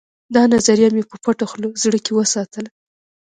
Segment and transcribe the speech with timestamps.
[0.35, 2.69] دا نظریه مې په پټه خوله زړه کې وساتله